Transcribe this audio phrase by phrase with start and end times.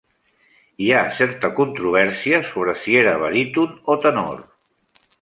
[0.85, 4.47] Hi ha certa controvèrsia sobre si era baríton o tenor.